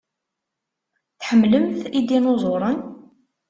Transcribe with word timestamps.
Tḥemmlemt 1.19 1.81
idinuẓuren? 1.99 2.79